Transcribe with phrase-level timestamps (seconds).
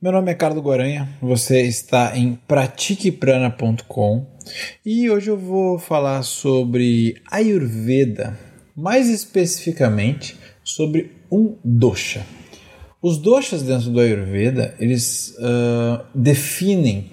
[0.00, 4.26] Meu nome é Carlos Guaranha, você está em pratiqueprana.com
[4.84, 8.38] e hoje eu vou falar sobre Ayurveda,
[8.76, 12.26] mais especificamente sobre um dosha.
[13.00, 17.10] Os doshas dentro do Ayurveda, eles uh, definem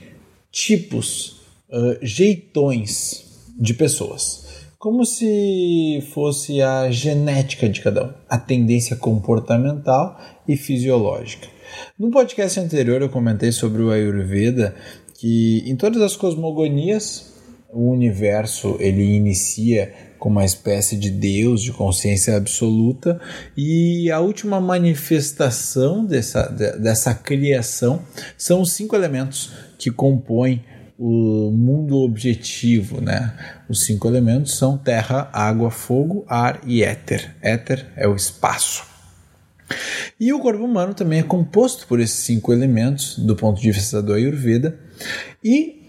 [0.51, 4.42] tipos, uh, jeitões de pessoas,
[4.83, 11.47] como se fosse a genética de cada um, a tendência comportamental e fisiológica.
[11.97, 14.75] No podcast anterior eu comentei sobre o Ayurveda
[15.17, 17.31] que em todas as cosmogonias
[17.71, 23.21] o universo ele inicia com uma espécie de Deus, de consciência absoluta,
[23.55, 28.01] e a última manifestação dessa, dessa criação
[28.37, 30.61] são os cinco elementos que compõem
[30.97, 33.33] o mundo objetivo, né?
[33.67, 37.35] Os cinco elementos são terra, água, fogo, ar e éter.
[37.41, 38.85] Éter é o espaço.
[40.19, 44.01] E o corpo humano também é composto por esses cinco elementos do ponto de vista
[44.01, 44.79] do Ayurveda.
[45.43, 45.81] E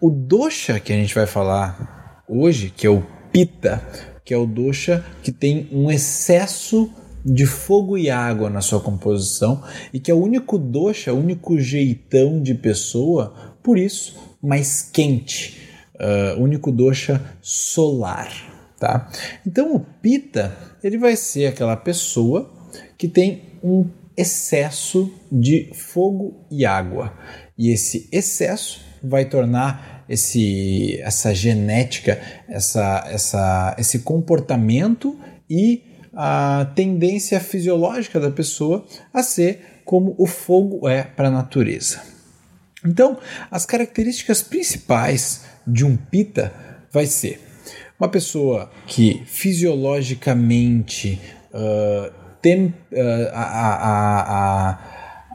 [0.00, 3.82] o dosha que a gente vai falar hoje, que é o Pitta,
[4.24, 6.90] que é o dosha que tem um excesso
[7.24, 11.58] de fogo e água na sua composição e que é o único dosha, o único
[11.58, 15.60] jeitão de pessoa, por isso mais quente,
[15.94, 18.32] uh, único dosha solar,
[18.78, 19.10] tá?
[19.46, 22.50] Então o Pitta ele vai ser aquela pessoa
[22.96, 27.12] que tem um excesso de fogo e água.
[27.56, 35.16] E esse excesso vai tornar esse, essa genética, essa, essa, esse comportamento
[35.48, 42.17] e a tendência fisiológica da pessoa a ser como o fogo é para a natureza.
[42.84, 43.18] Então,
[43.50, 46.52] as características principais de um pita
[46.92, 47.40] vai ser
[47.98, 51.20] uma pessoa que fisiologicamente
[51.52, 53.42] uh, tem, uh, a,
[53.88, 54.78] a,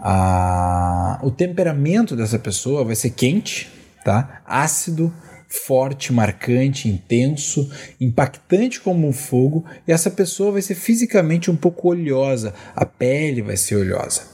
[0.02, 3.70] a, o temperamento dessa pessoa vai ser quente,
[4.06, 4.42] tá?
[4.46, 5.14] ácido,
[5.50, 7.70] forte, marcante, intenso,
[8.00, 13.42] impactante como um fogo, e essa pessoa vai ser fisicamente um pouco oleosa, a pele
[13.42, 14.33] vai ser oleosa.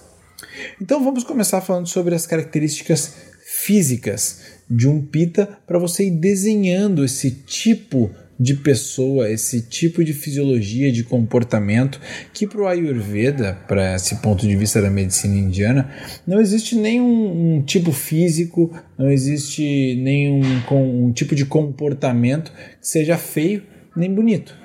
[0.81, 3.13] Então vamos começar falando sobre as características
[3.45, 10.13] físicas de um pita para você ir desenhando esse tipo de pessoa, esse tipo de
[10.13, 11.99] fisiologia, de comportamento,
[12.33, 15.89] que para o Ayurveda, para esse ponto de vista da medicina indiana,
[16.25, 20.41] não existe nenhum um tipo físico, não existe nenhum
[20.71, 24.55] um tipo de comportamento que seja feio nem bonito.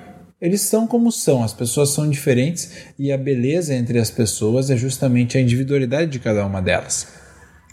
[0.45, 2.69] Eles são como são, as pessoas são diferentes
[2.99, 7.07] e a beleza entre as pessoas é justamente a individualidade de cada uma delas.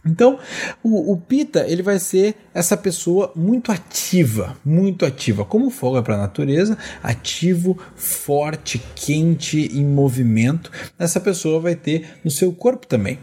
[0.07, 0.39] Então,
[0.83, 6.03] o, o, Pita ele vai ser essa pessoa muito ativa, muito ativa, como fogo é
[6.03, 10.73] para a natureza, ativo, forte, quente, em movimento.
[10.99, 13.19] Essa pessoa vai ter no seu corpo também.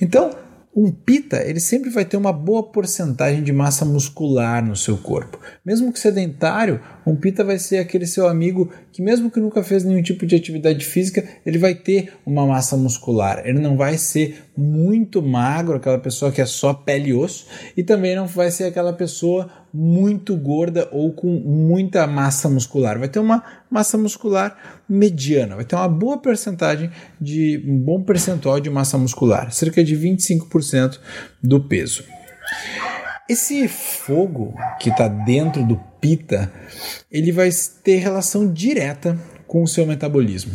[0.00, 0.30] Então,
[0.74, 5.38] um pita, ele sempre vai ter uma boa porcentagem de massa muscular no seu corpo.
[5.62, 9.84] Mesmo que sedentário, um pita vai ser aquele seu amigo que mesmo que nunca fez
[9.84, 13.42] nenhum tipo de atividade física, ele vai ter uma massa muscular.
[13.44, 17.82] Ele não vai ser muito magro, aquela pessoa que é só pele e osso, e
[17.82, 22.98] também não vai ser aquela pessoa muito gorda ou com muita massa muscular.
[22.98, 28.60] Vai ter uma massa muscular mediana, vai ter uma boa percentagem de um bom percentual
[28.60, 30.98] de massa muscular, cerca de 25%
[31.42, 32.04] do peso.
[33.32, 36.52] Esse fogo que está dentro do pita,
[37.10, 37.48] ele vai
[37.82, 40.52] ter relação direta com o seu metabolismo.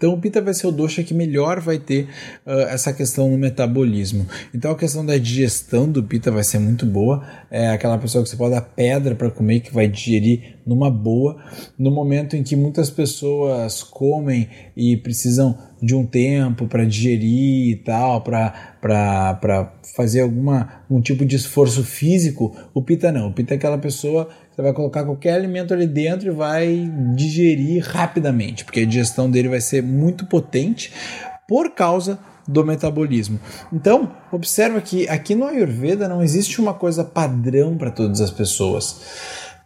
[0.00, 2.08] Então, o Pita vai ser o dosha que melhor vai ter
[2.46, 4.26] uh, essa questão no metabolismo.
[4.54, 7.22] Então, a questão da digestão do Pita vai ser muito boa.
[7.50, 11.36] É aquela pessoa que você pode dar pedra para comer, que vai digerir numa boa.
[11.78, 17.76] No momento em que muitas pessoas comem e precisam de um tempo para digerir e
[17.76, 23.28] tal, para fazer alguma um tipo de esforço físico, o Pita não.
[23.28, 24.30] O Pita é aquela pessoa
[24.60, 29.48] você vai colocar qualquer alimento ali dentro e vai digerir rapidamente, porque a digestão dele
[29.48, 30.92] vai ser muito potente
[31.48, 33.40] por causa do metabolismo.
[33.72, 39.00] Então, observa que aqui no Ayurveda não existe uma coisa padrão para todas as pessoas.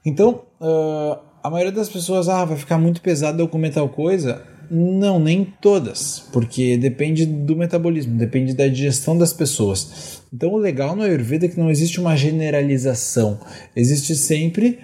[0.04, 4.42] Então, uh, a maioria das pessoas, ah, vai ficar muito pesado eu comer tal coisa.
[4.70, 10.22] Não, nem todas, porque depende do metabolismo, depende da digestão das pessoas.
[10.32, 13.40] Então, o legal no Ayurveda é que não existe uma generalização,
[13.76, 14.78] existe sempre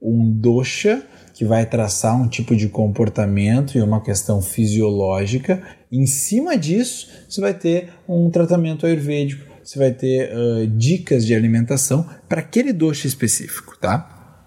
[0.00, 1.02] um dosha
[1.34, 5.62] que vai traçar um tipo de comportamento e uma questão fisiológica.
[5.90, 11.34] Em cima disso, você vai ter um tratamento ayurvédico, você vai ter uh, dicas de
[11.34, 14.46] alimentação para aquele dosha específico, tá?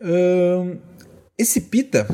[0.00, 0.78] Uh,
[1.42, 2.06] esse pita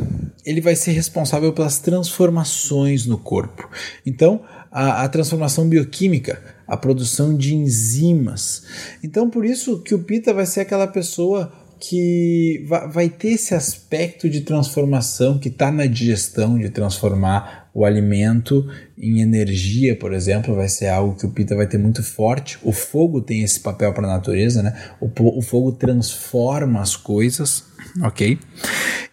[0.44, 3.68] ele vai ser responsável pelas transformações no corpo.
[4.06, 8.62] Então, a, a transformação bioquímica, a produção de enzimas.
[9.02, 14.28] Então, por isso que o Pita vai ser aquela pessoa que vai ter esse aspecto
[14.28, 20.68] de transformação que está na digestão, de transformar o alimento em energia, por exemplo, vai
[20.68, 22.58] ser algo que o Pita vai ter muito forte.
[22.60, 24.76] O fogo tem esse papel para a natureza, né?
[25.00, 25.08] O,
[25.38, 27.66] o fogo transforma as coisas,
[28.02, 28.36] ok?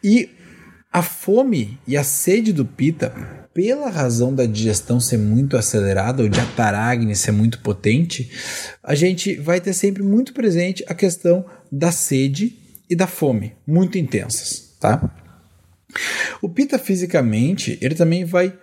[0.03, 0.31] E
[0.91, 3.13] a fome e a sede do Pita,
[3.53, 8.31] pela razão da digestão ser muito acelerada, ou de ataragni ser muito potente,
[8.83, 12.57] a gente vai ter sempre muito presente a questão da sede
[12.89, 15.23] e da fome, muito intensas, tá?
[16.41, 18.53] O Pita fisicamente, ele também vai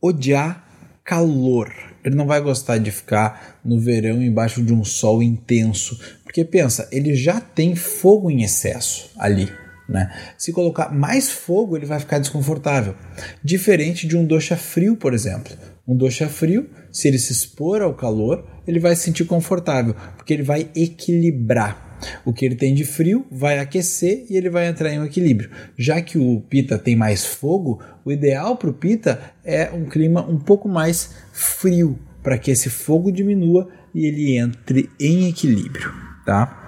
[0.00, 0.64] odiar
[1.04, 1.72] calor.
[2.04, 6.88] Ele não vai gostar de ficar no verão embaixo de um sol intenso, porque pensa,
[6.92, 9.50] ele já tem fogo em excesso ali,
[9.88, 10.12] né?
[10.36, 12.94] Se colocar mais fogo, ele vai ficar desconfortável.
[13.42, 15.56] Diferente de um dosha frio, por exemplo.
[15.86, 20.34] Um dosha frio, se ele se expor ao calor, ele vai se sentir confortável, porque
[20.34, 21.88] ele vai equilibrar.
[22.24, 25.50] O que ele tem de frio vai aquecer e ele vai entrar em um equilíbrio.
[25.76, 30.24] Já que o Pita tem mais fogo, o ideal para o Pita é um clima
[30.28, 35.90] um pouco mais frio, para que esse fogo diminua e ele entre em equilíbrio,
[36.24, 36.67] tá?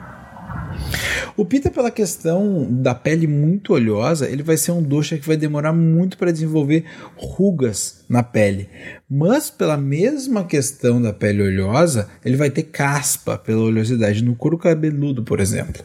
[1.40, 5.38] O Pita, pela questão da pele muito oleosa, ele vai ser um dosha que vai
[5.38, 6.84] demorar muito para desenvolver
[7.16, 8.68] rugas na pele.
[9.08, 14.58] Mas, pela mesma questão da pele oleosa, ele vai ter caspa pela oleosidade no couro
[14.58, 15.82] cabeludo, por exemplo.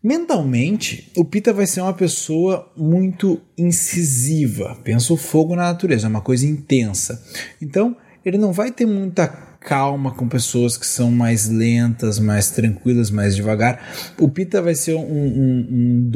[0.00, 4.78] Mentalmente, o Pita vai ser uma pessoa muito incisiva.
[4.84, 7.20] Pensa o fogo na natureza, é uma coisa intensa.
[7.60, 13.10] Então, ele não vai ter muita calma com pessoas que são mais lentas, mais tranquilas,
[13.10, 13.82] mais devagar.
[14.16, 16.10] O Pita vai ser um, um, um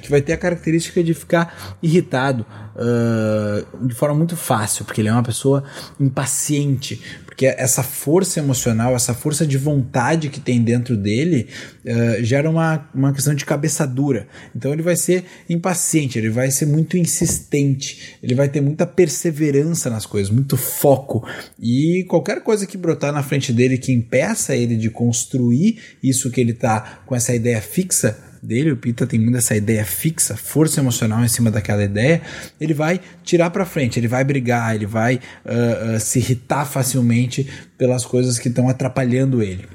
[0.00, 2.46] que vai ter a característica de ficar irritado
[2.76, 5.64] uh, de forma muito fácil, porque ele é uma pessoa
[5.98, 7.02] impaciente,
[7.32, 11.48] porque essa força emocional, essa força de vontade que tem dentro dele
[11.82, 14.28] uh, gera uma, uma questão de cabeça dura.
[14.54, 19.88] Então ele vai ser impaciente, ele vai ser muito insistente, ele vai ter muita perseverança
[19.88, 21.26] nas coisas, muito foco.
[21.58, 26.38] E qualquer coisa que brotar na frente dele que impeça ele de construir isso que
[26.38, 30.80] ele está com essa ideia fixa, dele, o Pita tem muito essa ideia fixa, força
[30.80, 32.20] emocional em cima daquela ideia,
[32.60, 37.48] ele vai tirar para frente, ele vai brigar, ele vai uh, uh, se irritar facilmente
[37.78, 39.68] pelas coisas que estão atrapalhando ele.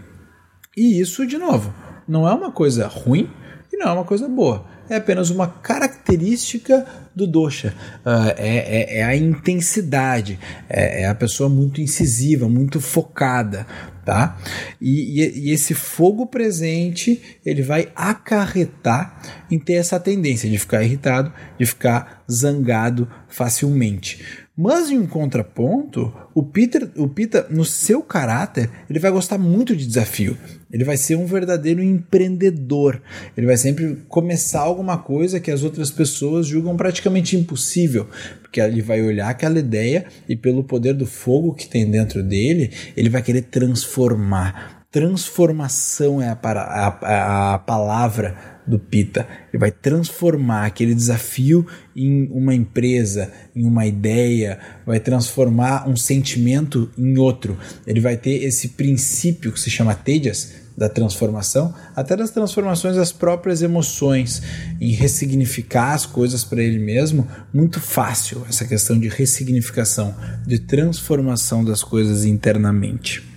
[0.75, 1.73] E isso, de novo,
[2.07, 3.29] não é uma coisa ruim
[3.71, 4.65] e não é uma coisa boa.
[4.89, 6.85] É apenas uma característica
[7.15, 7.73] do dosha.
[8.05, 10.39] Uh, é, é, é, a intensidade,
[10.69, 13.65] é, é, a pessoa muito incisiva, muito focada
[14.07, 14.37] tá?
[14.79, 20.81] E, e, e, esse fogo presente ele vai acarretar em ter essa tendência de ficar
[20.81, 21.29] irritado,
[21.59, 24.23] de ficar zangado facilmente.
[24.57, 29.75] Mas em um contraponto, o Peter, o Pita, no seu caráter, ele vai gostar muito
[29.75, 30.37] de desafio.
[30.71, 33.01] Ele vai ser um verdadeiro empreendedor.
[33.35, 38.07] Ele vai sempre começar alguma coisa que as outras pessoas julgam praticamente impossível,
[38.41, 42.71] porque ele vai olhar aquela ideia e pelo poder do fogo que tem dentro dele,
[42.95, 44.85] ele vai querer transformar.
[44.91, 49.27] Transformação é a, a, a palavra do Pita.
[49.51, 51.65] Ele vai transformar aquele desafio
[51.95, 57.57] em uma empresa, em uma ideia, vai transformar um sentimento em outro.
[57.85, 63.11] Ele vai ter esse princípio que se chama Tejas, da transformação, até das transformações das
[63.11, 64.43] próprias emoções,
[64.79, 71.65] em ressignificar as coisas para ele mesmo, muito fácil essa questão de ressignificação, de transformação
[71.65, 73.27] das coisas internamente.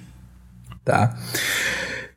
[0.85, 1.19] Tá?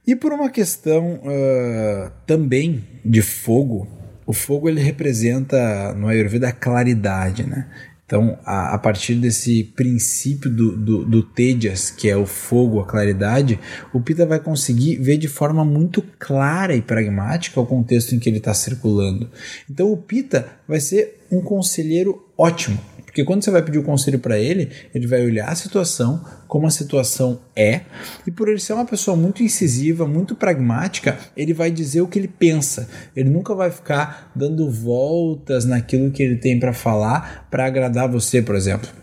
[0.05, 3.87] E por uma questão uh, também de fogo,
[4.25, 7.69] o fogo ele representa no Ayurveda a claridade, né?
[8.05, 12.85] Então, a, a partir desse princípio do, do, do Tejas, que é o fogo, a
[12.85, 13.57] claridade,
[13.93, 18.29] o Pita vai conseguir ver de forma muito clara e pragmática o contexto em que
[18.29, 19.29] ele está circulando.
[19.69, 22.79] Então, o Pita vai ser um conselheiro ótimo
[23.13, 26.65] porque quando você vai pedir o conselho para ele, ele vai olhar a situação, como
[26.65, 27.81] a situação é,
[28.25, 32.17] e por ele ser uma pessoa muito incisiva, muito pragmática, ele vai dizer o que
[32.17, 32.89] ele pensa.
[33.15, 38.41] Ele nunca vai ficar dando voltas naquilo que ele tem para falar para agradar você,
[38.41, 39.02] por exemplo.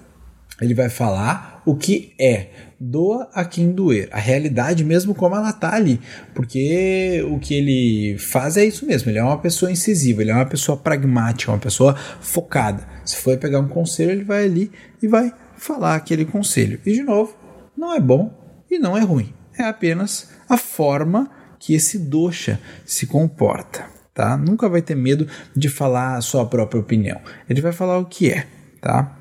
[0.61, 2.49] Ele vai falar o que é
[2.79, 4.09] doa a quem doer.
[4.13, 6.01] A realidade mesmo como ela tá ali.
[6.35, 9.11] Porque o que ele faz é isso mesmo.
[9.11, 12.87] Ele é uma pessoa incisiva, ele é uma pessoa pragmática, uma pessoa focada.
[13.05, 14.71] Se for pegar um conselho, ele vai ali
[15.03, 16.81] e vai falar aquele conselho.
[16.85, 17.37] E de novo,
[17.77, 18.33] não é bom
[18.71, 19.33] e não é ruim.
[19.59, 24.37] É apenas a forma que esse doxa se comporta, tá?
[24.37, 27.21] Nunca vai ter medo de falar a sua própria opinião.
[27.49, 28.47] Ele vai falar o que é,
[28.81, 29.20] tá?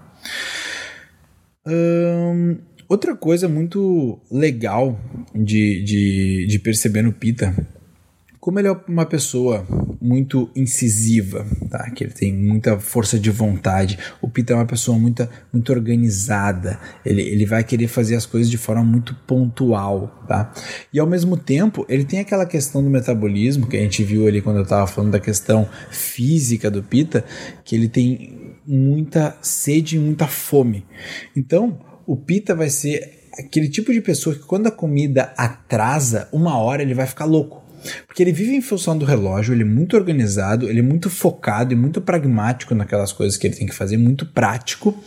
[2.88, 5.00] Outra coisa muito legal
[5.36, 7.56] de, de, de perceber no Pita
[8.40, 9.68] como ele é uma pessoa
[10.02, 11.90] muito incisiva, tá?
[11.92, 16.80] que ele tem muita força de vontade, o Peter é uma pessoa muito, muito organizada,
[17.06, 20.24] ele, ele vai querer fazer as coisas de forma muito pontual.
[20.26, 20.54] Tá?
[20.94, 24.42] E ao mesmo tempo, ele tem aquela questão do metabolismo, que a gente viu ali
[24.42, 27.26] quando eu estava falando da questão física do Pita,
[27.66, 30.86] que ele tem muita sede e muita fome.
[31.36, 31.78] Então,
[32.08, 36.82] o Pita vai ser aquele tipo de pessoa que quando a comida atrasa uma hora,
[36.82, 37.69] ele vai ficar louco.
[38.08, 41.74] Porque ele vive em função do relógio, ele é muito organizado, ele é muito focado
[41.74, 44.98] e muito pragmático naquelas coisas que ele tem que fazer, muito prático.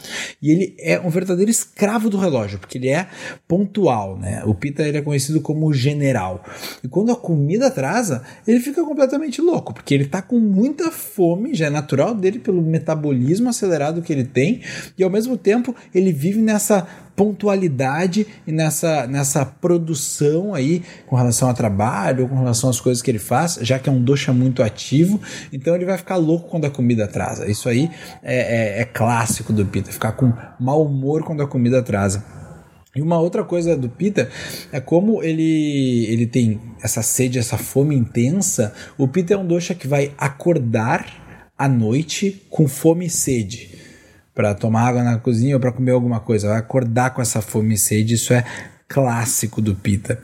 [0.40, 3.08] E ele é um verdadeiro escravo do relógio, porque ele é
[3.46, 4.42] pontual, né?
[4.44, 6.44] O Pita ele é conhecido como general.
[6.82, 11.54] E quando a comida atrasa, ele fica completamente louco, porque ele tá com muita fome,
[11.54, 14.62] já é natural dele pelo metabolismo acelerado que ele tem,
[14.96, 21.48] e ao mesmo tempo ele vive nessa pontualidade e nessa, nessa produção aí com relação
[21.48, 24.62] ao trabalho, com relação às coisas que ele faz, já que é um doxa muito
[24.62, 25.20] ativo,
[25.52, 27.50] então ele vai ficar louco quando a comida atrasa.
[27.50, 27.90] Isso aí
[28.22, 32.24] é, é, é clássico do Pita, ficar com mau humor quando a comida atrasa.
[32.94, 34.28] E uma outra coisa do Pita
[34.70, 38.74] é como ele, ele tem essa sede, essa fome intensa.
[38.98, 41.06] O Pita é um doxa que vai acordar
[41.56, 43.81] à noite com fome e sede
[44.34, 47.74] para tomar água na cozinha ou para comer alguma coisa, vai acordar com essa fome
[47.74, 48.44] e sede, isso é
[48.92, 50.20] clássico do Pita.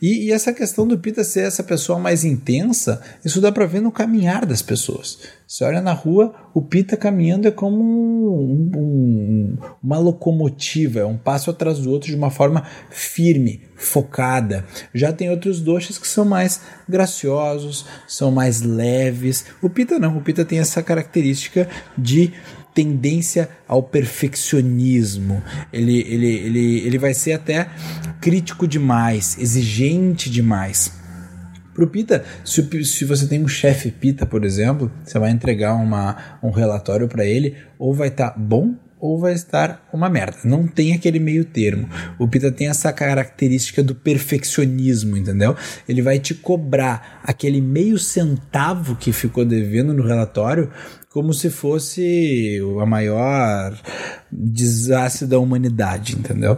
[0.00, 3.80] E, e, essa questão do Pita ser essa pessoa mais intensa, isso dá para ver
[3.80, 5.18] no caminhar das pessoas.
[5.44, 11.18] Você olha na rua, o Pita caminhando é como um, um, uma locomotiva, é um
[11.18, 14.64] passo atrás do outro de uma forma firme, focada.
[14.94, 19.46] Já tem outros doces que são mais graciosos, são mais leves.
[19.60, 22.32] O Pita não, o Pita tem essa característica de
[22.74, 25.42] tendência ao perfeccionismo.
[25.72, 27.68] Ele, ele, ele, ele vai ser até
[28.20, 30.92] crítico demais, exigente demais.
[31.74, 36.38] Pro Pita, se, se você tem um chefe Pita, por exemplo, você vai entregar uma,
[36.42, 40.38] um relatório para ele, ou vai estar tá bom ou vai estar uma merda.
[40.44, 41.88] Não tem aquele meio termo.
[42.20, 45.56] O Pita tem essa característica do perfeccionismo, entendeu?
[45.88, 50.70] Ele vai te cobrar aquele meio centavo que ficou devendo no relatório
[51.10, 53.76] como se fosse a maior
[54.30, 56.56] desastre da humanidade, entendeu?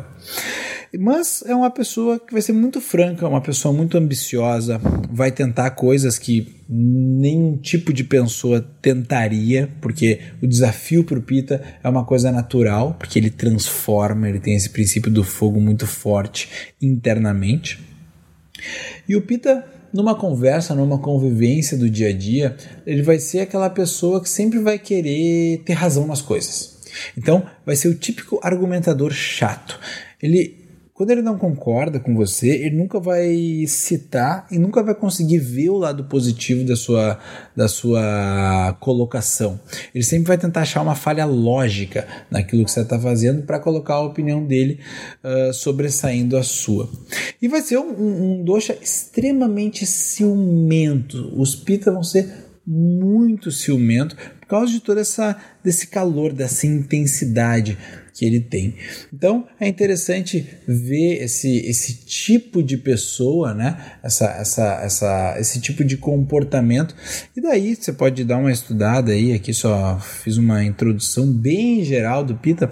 [0.99, 5.71] Mas é uma pessoa que vai ser muito franca, uma pessoa muito ambiciosa, vai tentar
[5.71, 12.05] coisas que nenhum tipo de pessoa tentaria, porque o desafio para o Pita é uma
[12.05, 16.49] coisa natural, porque ele transforma, ele tem esse princípio do fogo muito forte
[16.81, 17.79] internamente.
[19.09, 23.71] E o Pita numa conversa, numa convivência do dia a dia, ele vai ser aquela
[23.71, 26.81] pessoa que sempre vai querer ter razão nas coisas.
[27.17, 29.79] Então, vai ser o típico argumentador chato.
[30.21, 30.64] Ele
[30.95, 35.69] quando ele não concorda com você, ele nunca vai citar e nunca vai conseguir ver
[35.71, 37.19] o lado positivo da sua,
[37.55, 39.59] da sua colocação.
[39.93, 43.95] Ele sempre vai tentar achar uma falha lógica naquilo que você está fazendo para colocar
[43.95, 44.79] a opinião dele
[45.25, 46.89] uh, sobressaindo a sua.
[47.43, 51.33] E vai ser um, um, doxa extremamente ciumento.
[51.37, 52.33] Os pita vão ser
[52.65, 57.77] muito ciumento por causa de todo essa desse calor, dessa intensidade
[58.15, 58.77] que ele tem.
[59.13, 63.77] Então é interessante ver esse, esse tipo de pessoa, né?
[64.03, 66.95] essa, essa, essa, esse tipo de comportamento.
[67.37, 72.25] E daí você pode dar uma estudada aí, aqui só fiz uma introdução bem geral
[72.25, 72.69] do Pita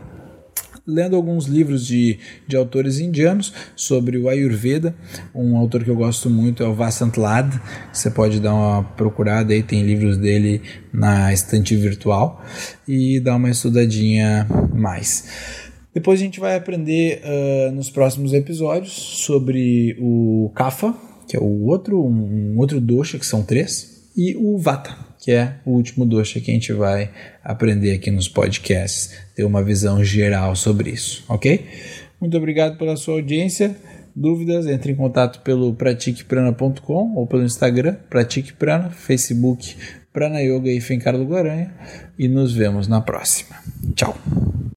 [0.87, 4.95] lendo alguns livros de, de autores indianos sobre o Ayurveda.
[5.35, 7.61] Um autor que eu gosto muito é o Vasant Lad.
[7.93, 10.63] Você pode dar uma procurada aí, tem livros dele
[10.93, 12.45] na estante virtual
[12.87, 15.61] e dar uma estudadinha mais.
[15.95, 20.95] Depois a gente vai aprender uh, nos próximos episódios sobre o Kapha,
[21.29, 25.31] que é o outro, um, um outro dosha, que são três, e o Vata que
[25.31, 27.09] é o último doce que a gente vai
[27.45, 31.65] aprender aqui nos podcasts, ter uma visão geral sobre isso, ok?
[32.21, 33.77] Muito obrigado pela sua audiência.
[34.15, 39.77] Dúvidas, entre em contato pelo pratiqueprana.com ou pelo Instagram, pratiqueprana, Facebook,
[40.13, 41.73] Prana Yoga e do Guaranha
[42.19, 43.57] e nos vemos na próxima.
[43.95, 44.63] Tchau!